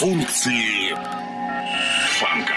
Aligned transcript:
Функции 0.00 0.96
фанка. 2.18 2.54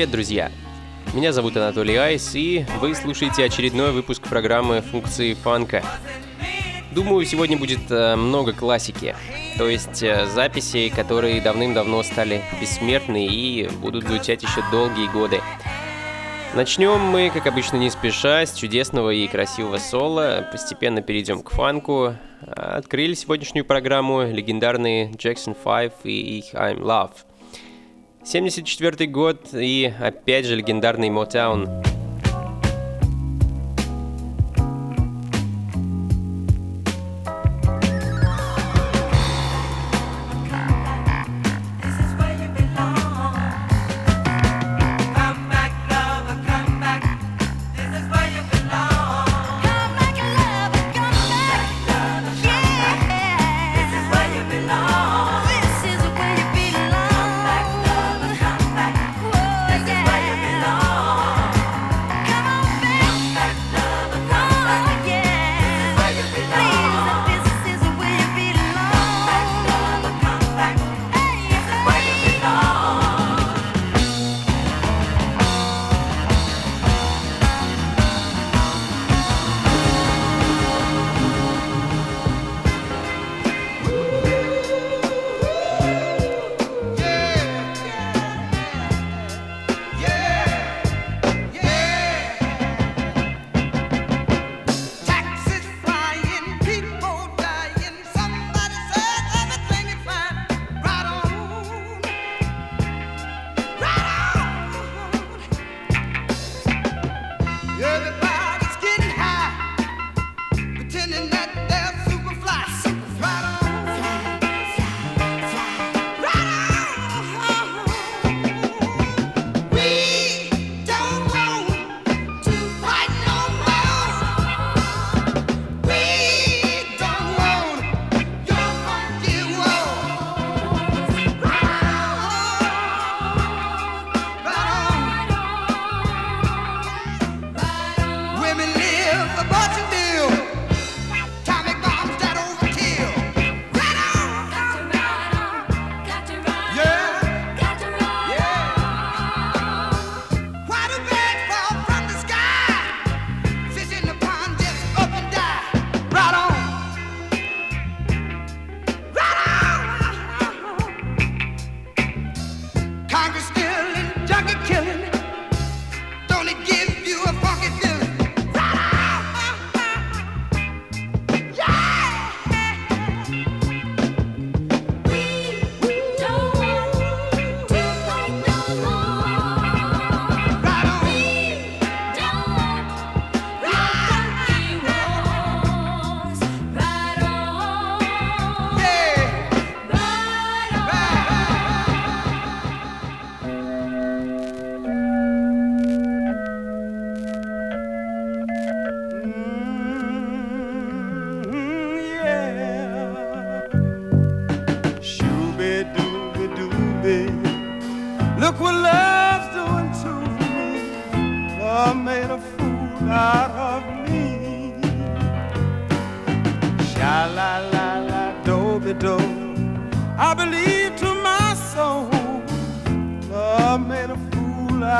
Привет, 0.00 0.12
друзья! 0.12 0.50
Меня 1.12 1.30
зовут 1.30 1.58
Анатолий 1.58 1.96
Айс, 1.96 2.34
и 2.34 2.64
вы 2.80 2.94
слушаете 2.94 3.44
очередной 3.44 3.92
выпуск 3.92 4.22
программы 4.22 4.80
«Функции 4.80 5.34
фанка». 5.34 5.84
Думаю, 6.90 7.26
сегодня 7.26 7.58
будет 7.58 7.90
э, 7.90 8.16
много 8.16 8.54
классики, 8.54 9.14
то 9.58 9.68
есть 9.68 10.02
э, 10.02 10.24
записей, 10.24 10.88
которые 10.88 11.42
давным-давно 11.42 12.02
стали 12.02 12.40
бессмертны 12.58 13.26
и 13.26 13.68
будут 13.68 14.04
звучать 14.04 14.42
еще 14.42 14.64
долгие 14.72 15.06
годы. 15.12 15.42
Начнем 16.54 16.98
мы, 16.98 17.28
как 17.28 17.46
обычно, 17.46 17.76
не 17.76 17.90
спеша, 17.90 18.46
с 18.46 18.54
чудесного 18.54 19.10
и 19.10 19.28
красивого 19.28 19.76
соло, 19.76 20.48
постепенно 20.50 21.02
перейдем 21.02 21.42
к 21.42 21.50
фанку. 21.50 22.14
Открыли 22.40 23.12
сегодняшнюю 23.12 23.66
программу 23.66 24.22
легендарные 24.22 25.10
Jackson 25.10 25.54
5 25.54 25.92
и 26.04 26.38
их 26.38 26.54
I'm 26.54 26.80
Love. 26.80 27.12
74 28.24 29.06
год 29.06 29.48
и 29.52 29.92
опять 29.98 30.44
же 30.44 30.54
легендарный 30.54 31.08
Motown. 31.08 31.99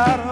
llegar 0.07 0.30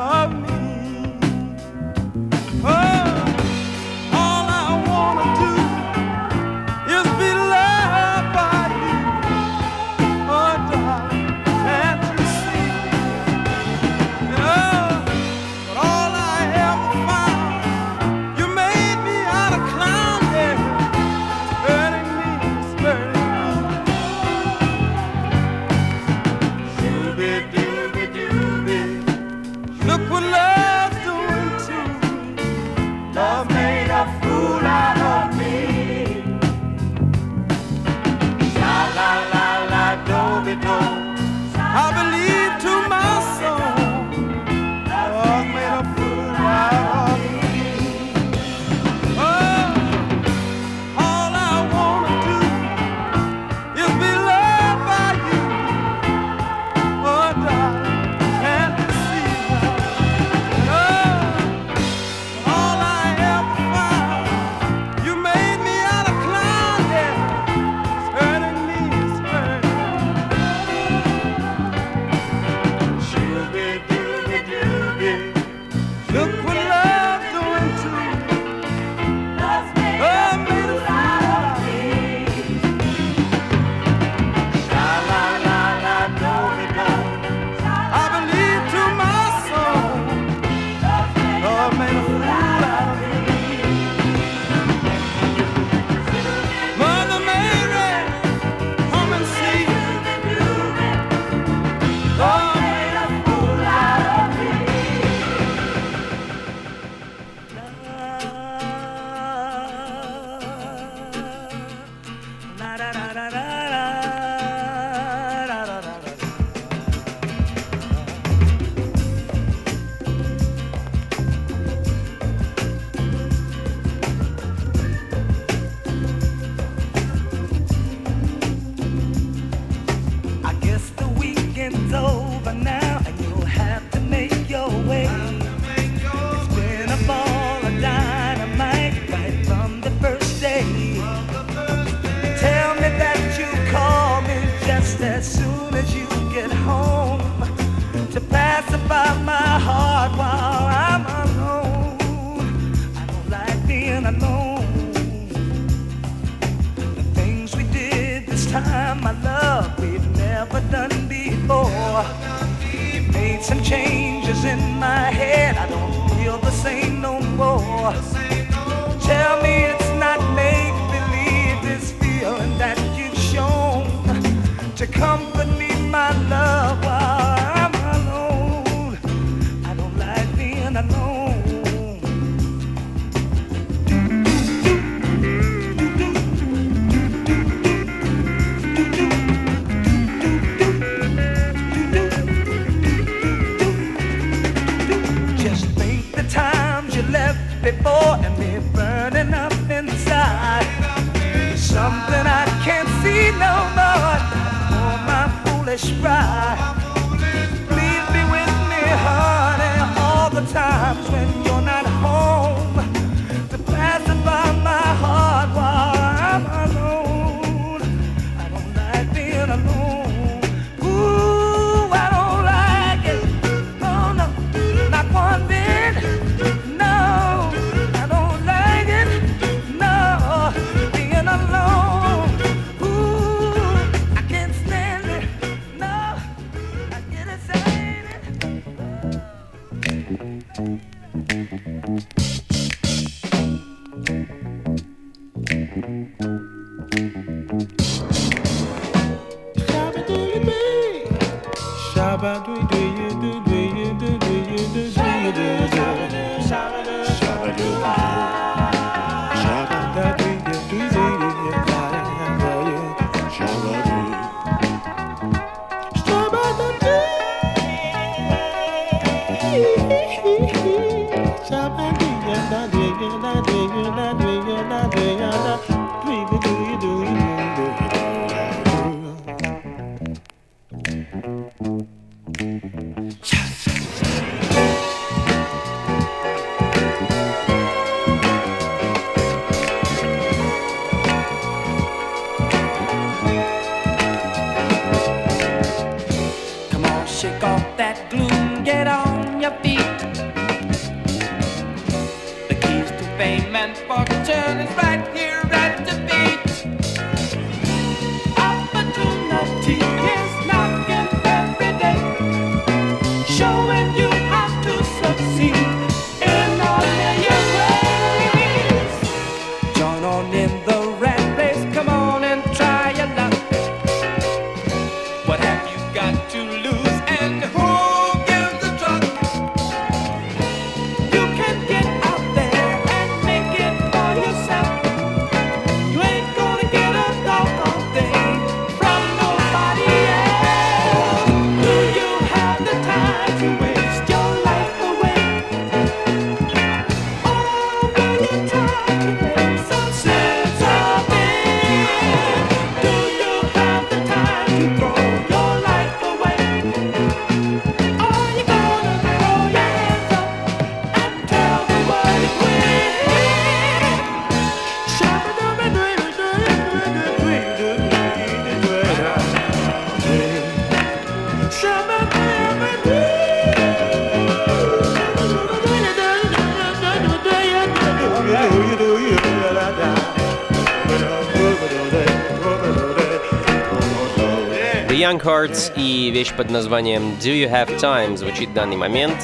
Young 385.19 385.25
Hearts 385.25 385.73
и 385.77 386.11
вещь 386.11 386.33
под 386.35 386.51
названием 386.51 387.17
Do 387.21 387.33
You 387.33 387.51
Have 387.51 387.79
Time 387.81 388.17
звучит 388.17 388.51
в 388.51 388.53
данный 388.53 388.77
момент. 388.77 389.17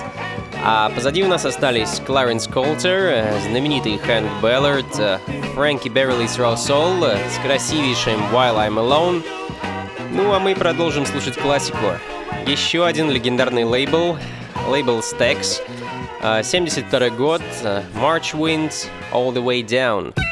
А 0.65 0.91
позади 0.91 1.23
у 1.23 1.29
нас 1.29 1.45
остались 1.45 2.01
Кларенс 2.05 2.49
Колтер, 2.49 3.13
э, 3.13 3.41
знаменитый 3.49 3.99
Хэнк 3.99 4.29
Беллард, 4.43 5.21
Фрэнки 5.55 5.89
Беррилис 5.89 6.39
Раусол 6.39 7.05
с 7.05 7.39
красивейшим 7.45 8.21
While 8.33 8.57
I'm 8.57 8.75
Alone. 8.75 9.23
Ну 10.11 10.33
а 10.33 10.41
мы 10.41 10.55
продолжим 10.55 11.07
слушать 11.07 11.37
классику. 11.37 11.93
Еще 12.47 12.85
один 12.85 13.11
легендарный 13.11 13.65
лейбл, 13.65 14.19
лейбл 14.67 14.99
Stax, 14.99 15.61
э, 16.23 16.43
72 16.43 17.11
год, 17.11 17.43
э, 17.63 17.83
March 17.95 18.35
Winds 18.35 18.87
All 19.13 19.33
The 19.33 19.45
Way 19.45 19.65
Down. 19.65 20.24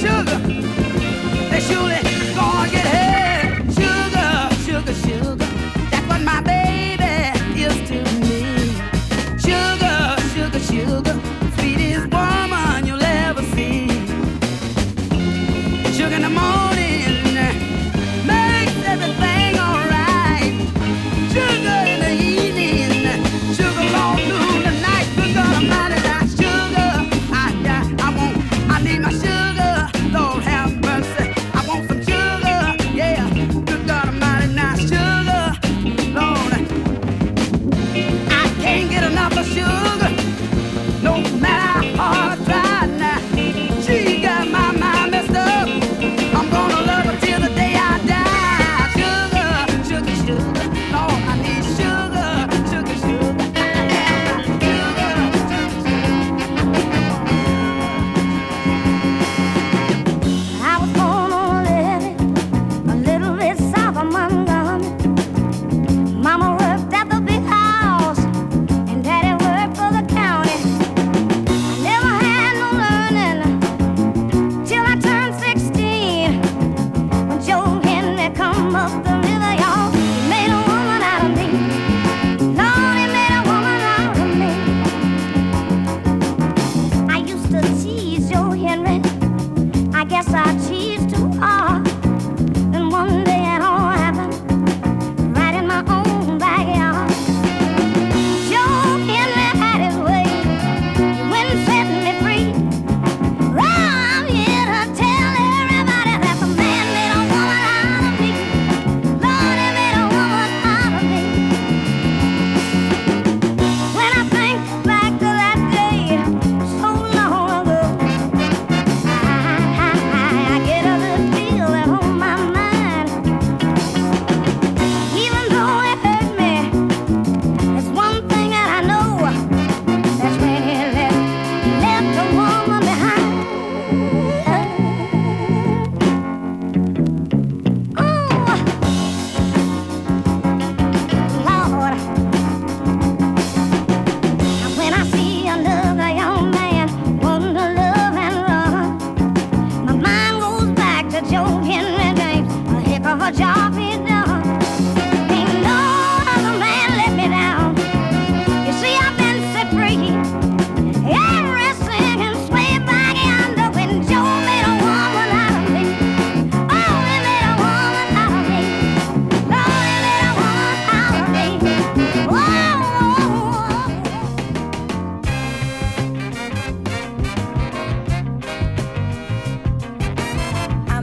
sugar. 0.00 0.49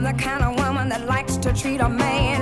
the 0.08 0.14
kind 0.14 0.42
of 0.42 0.56
woman 0.56 0.88
that 0.88 1.04
likes 1.04 1.36
to 1.36 1.52
treat 1.52 1.80
a 1.80 1.88
man 1.88 2.37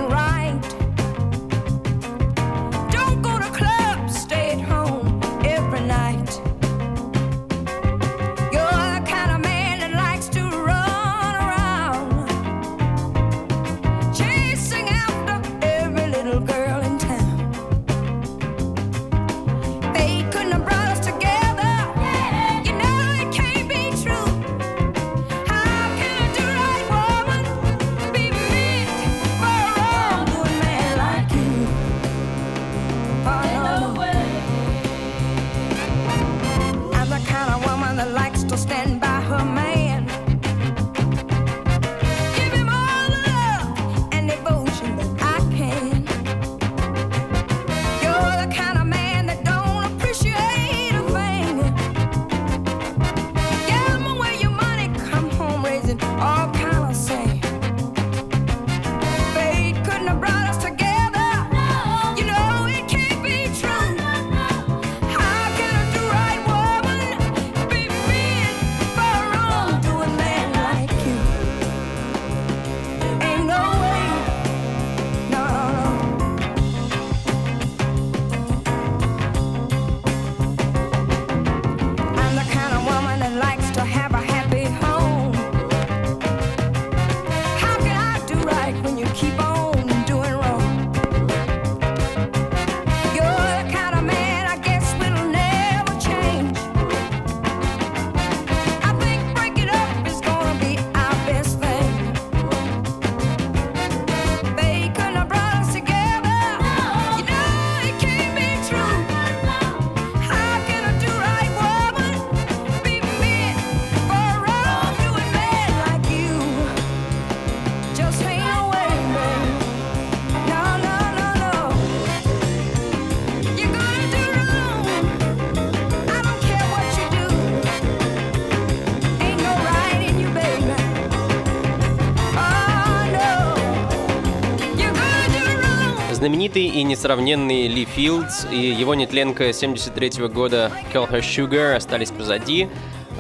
знаменитый 136.56 136.80
и 136.80 136.82
несравненный 136.84 137.68
Ли 137.68 137.84
Филдс 137.84 138.46
и 138.50 138.56
его 138.56 138.94
нетленка 138.94 139.52
73 139.52 140.20
-го 140.20 140.28
года 140.28 140.72
Call 140.92 141.10
Her 141.10 141.20
Sugar 141.20 141.76
остались 141.76 142.10
позади. 142.10 142.68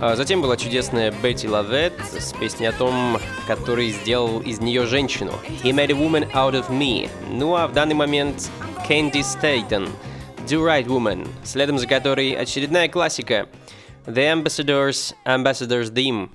А 0.00 0.16
затем 0.16 0.40
была 0.40 0.56
чудесная 0.56 1.12
Бетти 1.22 1.48
Лавет 1.48 1.92
с 2.18 2.32
песней 2.32 2.66
о 2.66 2.72
том, 2.72 3.18
который 3.46 3.90
сделал 3.90 4.40
из 4.40 4.60
нее 4.60 4.86
женщину. 4.86 5.32
He 5.62 5.72
made 5.72 5.90
a 5.90 5.94
woman 5.94 6.30
out 6.32 6.54
of 6.54 6.70
me. 6.70 7.10
Ну 7.30 7.56
а 7.56 7.66
в 7.66 7.72
данный 7.72 7.94
момент 7.94 8.50
Кэнди 8.88 9.22
Стейтон, 9.22 9.88
Do 10.46 10.64
Right 10.64 10.86
Woman, 10.86 11.28
следом 11.44 11.78
за 11.78 11.86
которой 11.86 12.32
очередная 12.32 12.88
классика 12.88 13.48
The 14.06 14.32
Ambassadors, 14.32 15.14
Ambassadors 15.26 15.92
Theme. 15.92 16.30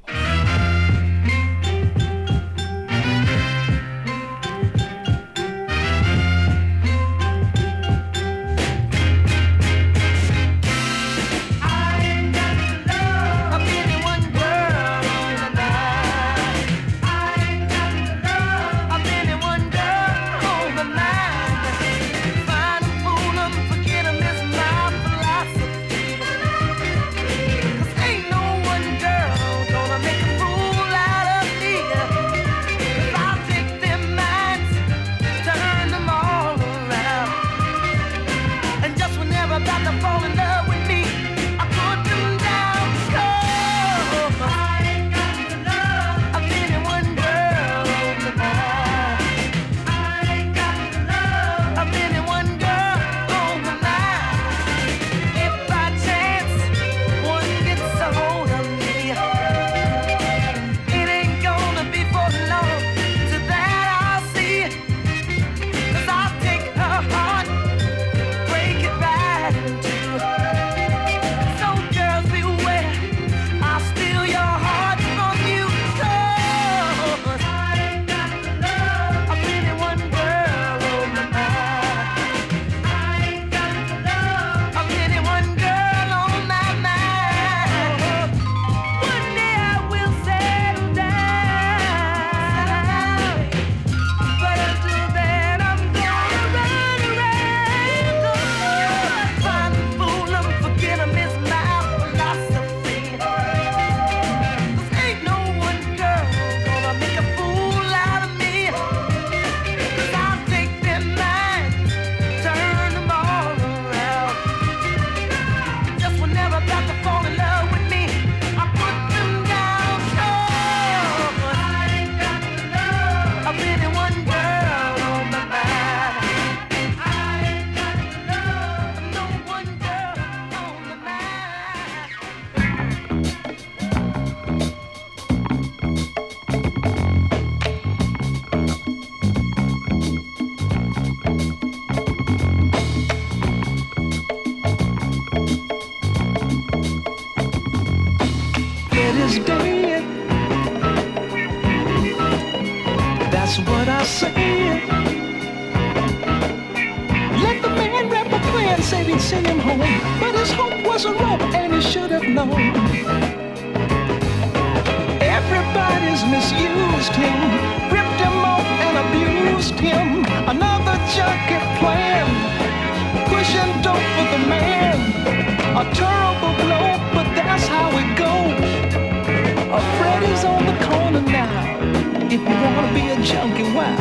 junkie 183.32 183.64
wow. 183.64 183.96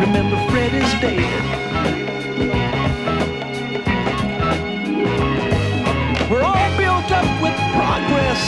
Remember, 0.00 0.36
Fred 0.50 0.72
is 0.72 0.92
dead. 1.00 1.42
We're 6.30 6.42
all 6.42 6.70
built 6.78 7.10
up 7.10 7.28
with 7.42 7.56
progress, 7.74 8.40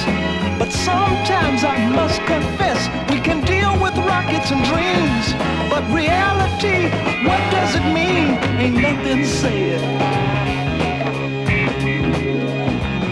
but 0.58 0.70
sometimes 0.72 1.64
I 1.64 1.76
must 1.88 2.20
confess 2.22 2.80
we 3.10 3.20
can 3.20 3.40
deal 3.44 3.72
with 3.82 3.96
rockets 3.98 4.52
and 4.52 4.62
dreams. 4.72 5.26
But 5.68 5.82
reality, 5.90 6.88
what 7.26 7.42
does 7.50 7.74
it 7.74 7.86
mean? 7.92 8.38
Ain't 8.62 8.76
nothing 8.76 9.24
said. 9.24 9.80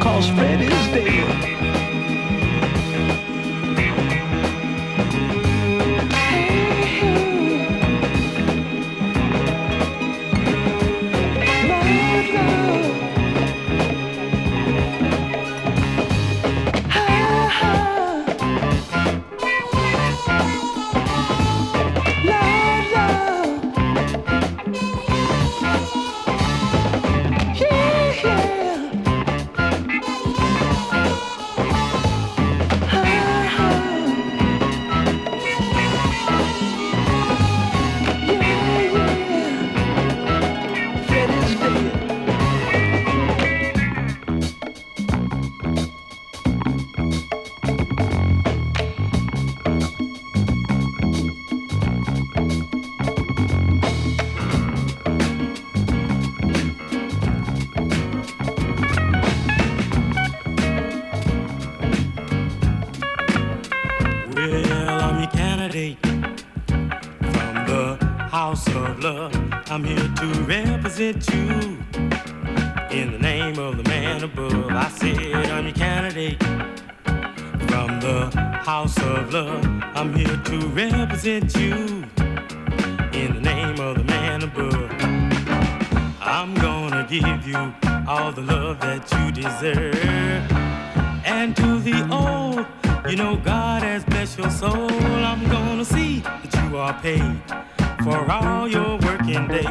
Cause 0.00 0.28
Fred 0.28 0.60
is 0.60 0.86
dead. 0.94 1.71
I'm 69.72 69.84
here 69.84 69.96
to 69.96 70.26
represent 70.42 71.26
you. 71.30 71.78
In 72.90 73.12
the 73.12 73.18
name 73.18 73.58
of 73.58 73.78
the 73.78 73.82
man 73.88 74.22
above, 74.22 74.68
I 74.68 74.86
said 74.90 75.46
I'm 75.46 75.64
your 75.64 75.74
candidate. 75.74 76.38
From 77.70 77.98
the 78.00 78.30
house 78.62 78.98
of 78.98 79.32
love, 79.32 79.64
I'm 79.94 80.12
here 80.12 80.36
to 80.36 80.58
represent 80.68 81.56
you. 81.56 82.04
In 83.14 83.36
the 83.36 83.40
name 83.40 83.80
of 83.80 83.96
the 83.96 84.04
man 84.04 84.42
above, 84.42 84.92
I'm 86.20 86.52
gonna 86.56 87.06
give 87.08 87.46
you 87.48 87.74
all 88.06 88.30
the 88.30 88.42
love 88.42 88.78
that 88.80 89.10
you 89.10 89.32
deserve. 89.32 90.52
And 91.24 91.56
to 91.56 91.78
the 91.78 92.06
old, 92.12 92.66
you 93.10 93.16
know 93.16 93.36
God 93.36 93.82
has 93.82 94.04
blessed 94.04 94.38
your 94.38 94.50
soul. 94.50 94.90
I'm 94.90 95.48
gonna 95.48 95.86
see 95.86 96.20
that 96.20 96.70
you 96.70 96.76
are 96.76 96.92
paid 97.00 97.40
for 98.02 98.30
all 98.30 98.66
your 98.66 98.98
working 98.98 99.46
days. 99.46 99.66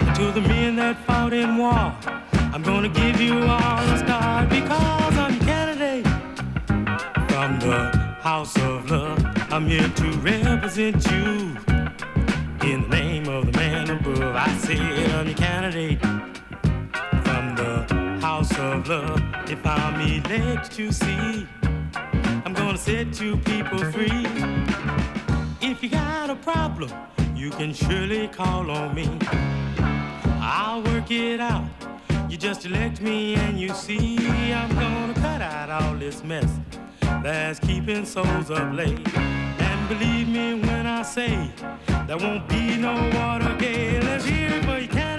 And 0.00 0.14
to 0.14 0.30
the 0.30 0.40
men 0.40 0.76
that 0.76 0.96
fought 1.04 1.32
in 1.32 1.56
war, 1.56 1.92
I'm 2.52 2.62
gonna 2.62 2.88
give 2.88 3.20
you 3.20 3.42
all 3.42 3.84
a 3.94 3.98
star 3.98 4.46
because 4.46 5.18
I'm 5.18 5.34
your 5.34 5.44
candidate. 5.44 6.06
From 7.30 7.58
the 7.58 7.90
house 8.20 8.56
of 8.58 8.88
love, 8.90 9.18
I'm 9.52 9.66
here 9.66 9.88
to 9.88 10.10
represent 10.18 11.04
you. 11.10 11.56
In 12.62 12.82
the 12.82 12.88
name 12.88 13.28
of 13.28 13.50
the 13.50 13.58
man 13.58 13.90
above, 13.90 14.36
I 14.36 14.56
said 14.58 15.10
I'm 15.10 15.26
your 15.26 15.36
candidate. 15.36 16.00
From 17.26 17.56
the 17.56 18.18
house 18.20 18.56
of 18.58 18.88
love, 18.88 19.20
if 19.50 19.66
I'm 19.66 20.00
elected 20.00 20.70
to 20.72 20.92
see, 20.92 21.46
I'm 22.44 22.54
gonna 22.54 22.78
set 22.78 23.20
you 23.20 23.36
people 23.38 23.78
free. 23.92 24.65
If 25.60 25.82
you 25.82 25.88
got 25.88 26.28
a 26.28 26.36
problem, 26.36 26.90
you 27.34 27.50
can 27.50 27.72
surely 27.72 28.28
call 28.28 28.70
on 28.70 28.94
me. 28.94 29.08
I'll 30.40 30.82
work 30.82 31.10
it 31.10 31.40
out. 31.40 31.64
You 32.28 32.36
just 32.36 32.66
elect 32.66 33.00
me 33.00 33.34
and 33.34 33.58
you 33.58 33.70
see 33.70 34.52
I'm 34.52 34.74
gonna 34.74 35.14
cut 35.14 35.40
out 35.40 35.70
all 35.70 35.94
this 35.94 36.22
mess 36.22 36.50
that's 37.22 37.58
keeping 37.58 38.04
souls 38.04 38.50
up 38.50 38.74
late. 38.74 39.16
And 39.16 39.88
believe 39.88 40.28
me 40.28 40.60
when 40.60 40.86
I 40.86 41.02
say 41.02 41.50
there 42.06 42.18
won't 42.18 42.46
be 42.48 42.76
no 42.76 42.92
Watergate. 43.14 44.02
Let's 44.04 44.24
hear 44.24 44.48
it 44.48 44.64
your 44.64 44.88
candidate. 44.88 45.15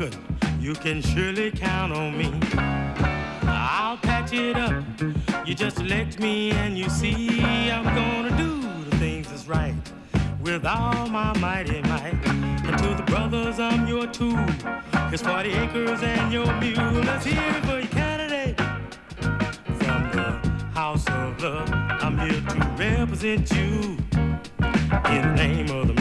Broken, 0.00 0.26
you 0.58 0.72
can 0.74 1.02
surely 1.02 1.50
count 1.50 1.92
on 1.92 2.16
me. 2.16 2.32
I'll 3.42 3.98
patch 3.98 4.32
it 4.32 4.56
up. 4.56 4.82
You 5.46 5.54
just 5.54 5.78
elect 5.78 6.18
me 6.18 6.52
and 6.52 6.78
you 6.78 6.88
see 6.88 7.70
I'm 7.70 7.84
gonna 7.84 8.36
do 8.36 8.60
the 8.88 8.96
things 8.96 9.28
that's 9.28 9.46
right 9.46 9.74
with 10.40 10.64
all 10.64 11.06
my 11.08 11.36
mighty 11.38 11.82
might. 11.82 12.14
And 12.24 12.78
to 12.78 12.94
the 12.94 13.02
brothers, 13.06 13.58
I'm 13.58 13.86
your 13.86 14.06
tool. 14.06 14.44
It's 15.12 15.22
40 15.22 15.50
acres 15.50 16.02
and 16.02 16.32
your 16.32 16.50
mule. 16.60 17.02
Let's 17.02 17.26
hear 17.26 17.42
it 17.42 17.64
for 17.66 17.78
your 17.78 17.88
candidate. 17.88 18.56
From 19.82 20.10
the 20.12 20.30
house 20.72 21.06
of 21.08 21.42
love, 21.42 21.70
I'm 21.72 22.16
here 22.18 22.40
to 22.40 22.58
represent 22.78 23.50
you. 23.52 23.98
In 25.10 25.22
the 25.22 25.34
name 25.34 25.70
of 25.70 25.88
the 25.88 25.99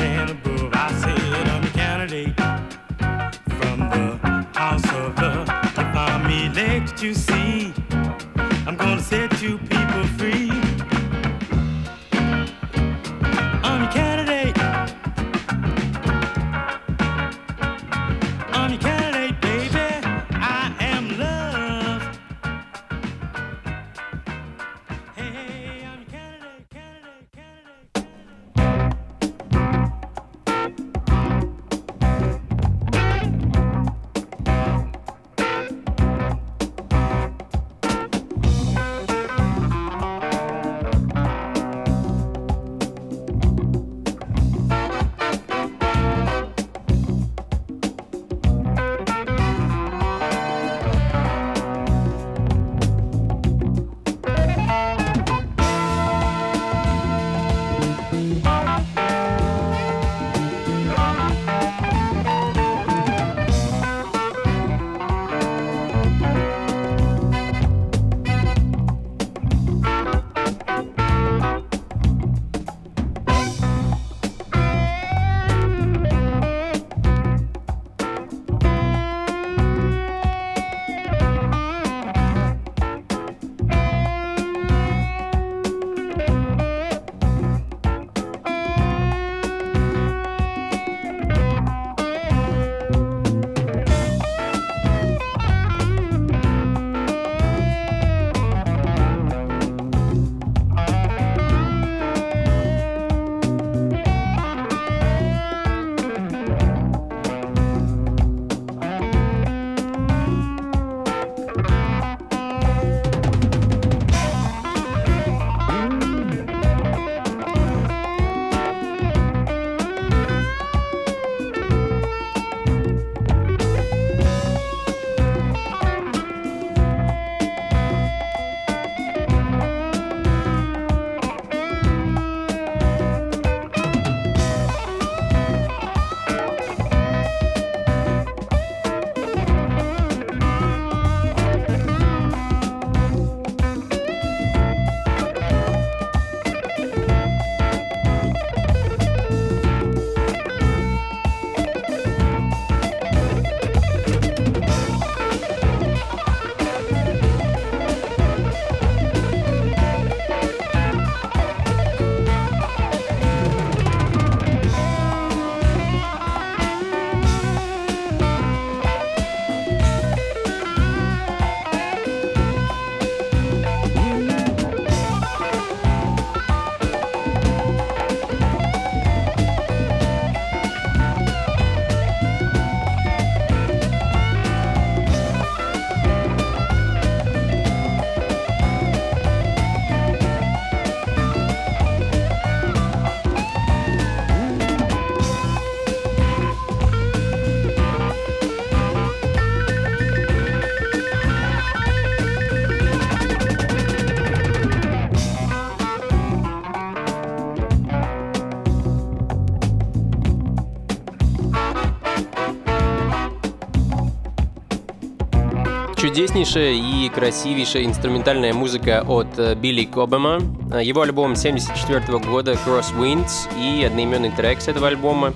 чудеснейшая 216.00 216.76
и 216.76 217.10
красивейшая 217.10 217.84
инструментальная 217.84 218.54
музыка 218.54 219.04
от 219.06 219.38
э, 219.38 219.54
Билли 219.56 219.84
Кобема. 219.84 220.40
Э, 220.72 220.82
его 220.82 221.02
альбом 221.02 221.36
74 221.36 222.20
года 222.20 222.54
«Crosswinds» 222.54 223.50
и 223.62 223.84
одноименный 223.84 224.32
трек 224.32 224.62
с 224.62 224.70
этого 224.70 224.88
альбома. 224.88 225.34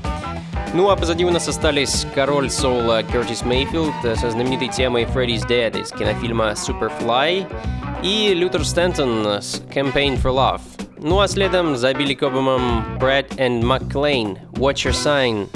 Ну 0.74 0.90
а 0.90 0.96
позади 0.96 1.26
у 1.26 1.32
нас 1.32 1.50
остались 1.50 2.08
король 2.16 2.50
соула 2.50 3.04
Кертис 3.04 3.44
Мейфилд 3.44 3.94
э, 4.06 4.16
со 4.16 4.32
знаменитой 4.32 4.70
темой 4.70 5.04
«Freddy's 5.04 5.46
Dead» 5.46 5.78
из 5.82 5.92
кинофильма 5.92 6.52
«Superfly» 6.52 7.46
и 8.02 8.34
Лютер 8.34 8.66
Стэнтон 8.66 9.28
с 9.28 9.62
«Campaign 9.74 10.16
for 10.16 10.34
Love». 10.34 10.62
Ну 10.98 11.20
а 11.20 11.28
следом 11.28 11.76
за 11.76 11.94
Билли 11.94 12.14
Кобемом 12.14 12.86
Брэд 13.00 13.38
и 13.38 13.50
Макклейн 13.50 14.38
«Watch 14.54 14.88
Your 14.88 14.94
Sign» 14.94 15.50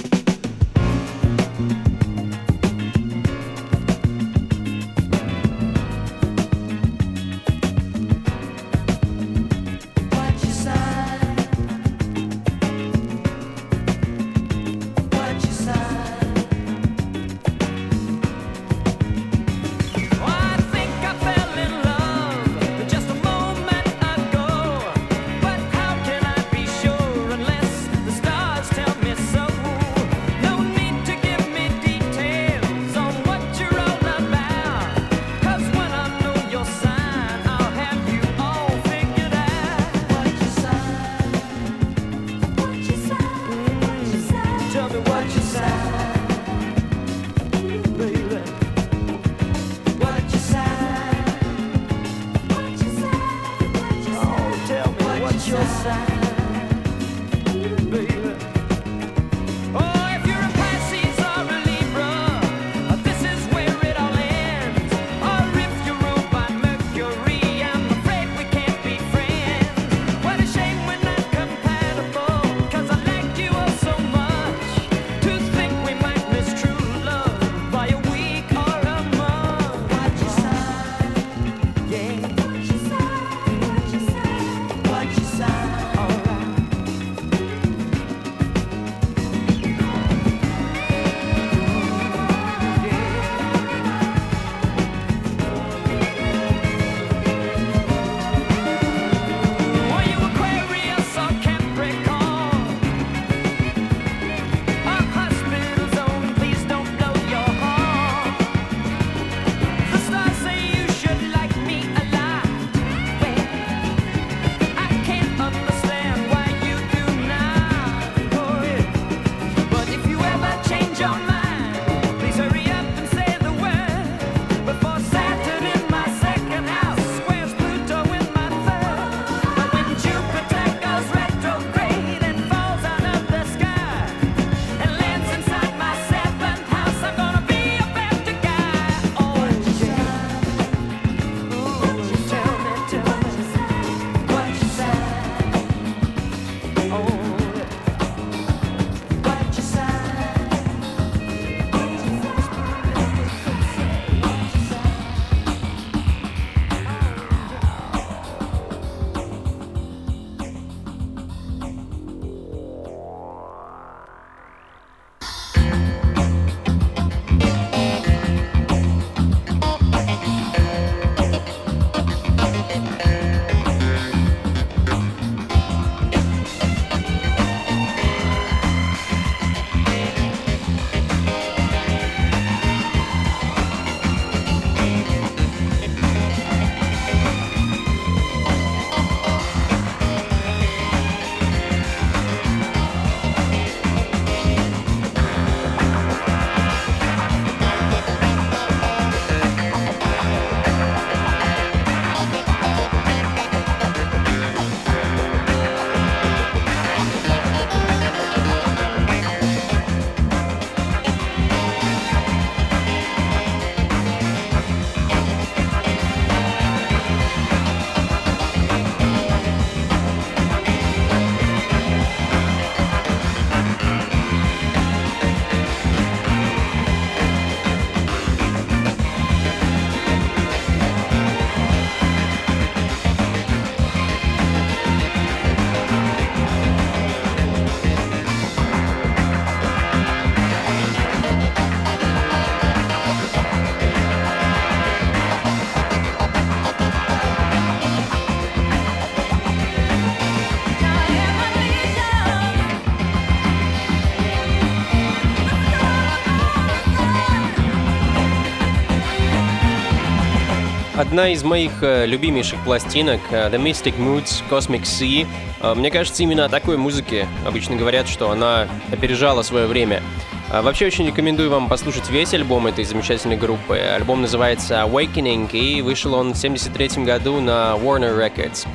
одна 261.18 261.30
из 261.30 261.44
моих 261.44 261.72
э, 261.82 262.06
любимейших 262.06 262.63
пластинок 262.63 263.20
э, 263.32 263.50
The 263.50 263.60
Mystic 263.60 263.98
Moods 263.98 264.44
Cosmic 264.52 264.84
Sea. 264.84 265.26
Э, 265.62 265.74
мне 265.74 265.90
кажется, 265.90 266.22
именно 266.22 266.46
о 266.46 266.50
такой 266.50 266.78
музыке 266.78 267.28
обычно 267.44 267.76
говорят, 267.76 268.08
что 268.08 268.30
она 268.30 268.68
опережала 268.92 269.42
свое 269.42 269.65
время. 269.65 270.04
Вообще 270.52 270.86
очень 270.86 271.08
рекомендую 271.08 271.50
вам 271.50 271.70
послушать 271.70 272.08
весь 272.12 272.36
альбом 272.36 272.68
этой 272.68 272.86
замечательной 272.86 273.36
группы. 273.36 273.80
Альбом 273.80 274.22
называется 274.22 274.76
Awakening 274.76 275.50
и 275.54 275.82
вышел 275.82 276.13
он 276.13 276.36
в 276.36 276.38
1973 276.38 277.04
году 277.04 277.40
на 277.42 277.74
Warner 277.78 278.15
Records. 278.15 278.68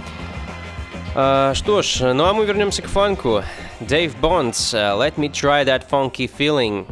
Что 1.55 1.83
ж, 1.83 2.13
ну 2.13 2.25
а 2.25 2.35
мы 2.35 2.45
вернемся 2.45 2.83
к 2.83 2.89
фанку. 2.89 3.45
Дэйв 3.79 4.17
Бондс, 4.17 4.75
Let 4.75 5.15
Me 5.15 5.31
Try 5.31 5.65
That 5.65 5.85
Funky 5.89 6.29
Feeling. 6.29 6.87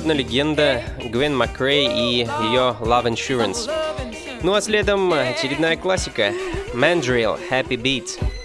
одна 0.00 0.14
легенда 0.14 0.82
Гвен 1.04 1.36
Макрей 1.36 1.86
и 1.86 2.18
ее 2.20 2.74
Love 2.80 3.04
Insurance. 3.04 3.70
Ну 4.42 4.54
а 4.54 4.62
следом 4.62 5.12
очередная 5.12 5.76
классика 5.76 6.32
Mandrill 6.72 7.38
Happy 7.50 7.76
Beat. 7.76 8.39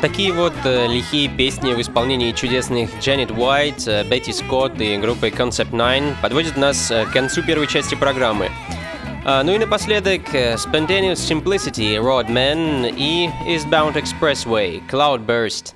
Такие 0.00 0.32
вот 0.32 0.54
э, 0.64 0.86
лихие 0.86 1.28
песни 1.28 1.74
в 1.74 1.80
исполнении 1.82 2.32
чудесных 2.32 2.88
Дженнет 3.00 3.30
Уайт, 3.30 3.86
э, 3.86 4.02
Бетти 4.04 4.32
Скотт 4.32 4.80
и 4.80 4.96
группы 4.96 5.28
Concept 5.28 5.72
9 5.72 6.22
подводят 6.22 6.56
нас 6.56 6.90
э, 6.90 7.04
к 7.04 7.12
концу 7.12 7.42
первой 7.42 7.66
части 7.66 7.94
программы. 7.96 8.48
А, 9.26 9.42
ну 9.42 9.52
и 9.52 9.58
напоследок 9.58 10.22
Spontaneous 10.32 11.16
Simplicity, 11.16 11.96
Rodman 11.98 12.90
и 12.96 13.28
Eastbound 13.46 14.02
Expressway, 14.02 14.80
Cloudburst. 14.88 15.74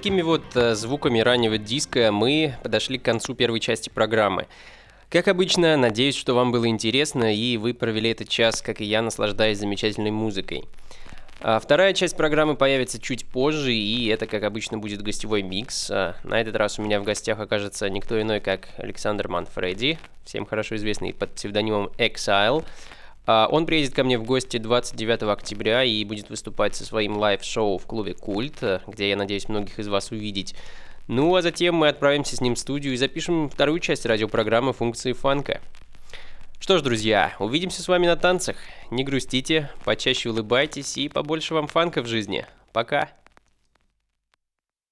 Такими 0.00 0.22
вот 0.22 0.56
э, 0.56 0.74
звуками 0.76 1.18
раннего 1.18 1.58
диско 1.58 2.10
мы 2.10 2.54
подошли 2.62 2.96
к 2.96 3.02
концу 3.02 3.34
первой 3.34 3.60
части 3.60 3.90
программы. 3.90 4.46
Как 5.10 5.28
обычно, 5.28 5.76
надеюсь, 5.76 6.16
что 6.16 6.32
вам 6.32 6.52
было 6.52 6.68
интересно 6.68 7.34
и 7.34 7.58
вы 7.58 7.74
провели 7.74 8.08
этот 8.08 8.26
час, 8.26 8.62
как 8.62 8.80
и 8.80 8.86
я, 8.86 9.02
наслаждаясь 9.02 9.58
замечательной 9.58 10.10
музыкой. 10.10 10.64
А 11.42 11.60
вторая 11.60 11.92
часть 11.92 12.16
программы 12.16 12.56
появится 12.56 12.98
чуть 12.98 13.26
позже, 13.26 13.74
и 13.74 14.06
это, 14.06 14.24
как 14.26 14.42
обычно, 14.42 14.78
будет 14.78 15.02
гостевой 15.02 15.42
микс. 15.42 15.90
А 15.90 16.16
на 16.24 16.40
этот 16.40 16.56
раз 16.56 16.78
у 16.78 16.82
меня 16.82 16.98
в 16.98 17.04
гостях 17.04 17.38
окажется 17.38 17.90
никто 17.90 18.18
иной, 18.22 18.40
как 18.40 18.68
Александр 18.78 19.28
Манфреди, 19.28 19.98
всем 20.24 20.46
хорошо 20.46 20.76
известный 20.76 21.12
под 21.12 21.34
псевдонимом 21.34 21.90
Exile. 21.98 22.64
А 23.26 23.48
он 23.50 23.66
приедет 23.66 23.94
ко 23.94 24.02
мне 24.02 24.18
в 24.18 24.24
гости 24.24 24.56
29 24.56 25.22
октября 25.24 25.84
и 25.84 26.04
будет 26.04 26.30
выступать 26.30 26.74
со 26.74 26.84
своим 26.84 27.16
live-шоу 27.16 27.78
в 27.78 27.86
клубе 27.86 28.14
Культ, 28.14 28.62
где 28.86 29.10
я 29.10 29.16
надеюсь 29.16 29.48
многих 29.48 29.78
из 29.78 29.88
вас 29.88 30.10
увидеть. 30.10 30.54
Ну 31.06 31.34
а 31.34 31.42
затем 31.42 31.74
мы 31.74 31.88
отправимся 31.88 32.36
с 32.36 32.40
ним 32.40 32.54
в 32.54 32.58
студию 32.58 32.94
и 32.94 32.96
запишем 32.96 33.48
вторую 33.48 33.80
часть 33.80 34.06
радиопрограммы 34.06 34.72
функции 34.72 35.12
фанка. 35.12 35.60
Что 36.60 36.78
ж, 36.78 36.82
друзья, 36.82 37.34
увидимся 37.38 37.82
с 37.82 37.88
вами 37.88 38.06
на 38.06 38.16
танцах. 38.16 38.56
Не 38.90 39.02
грустите, 39.02 39.70
почаще 39.84 40.28
улыбайтесь 40.30 40.98
и 40.98 41.08
побольше 41.08 41.54
вам 41.54 41.68
фанка 41.68 42.02
в 42.02 42.06
жизни. 42.06 42.46
Пока! 42.72 43.19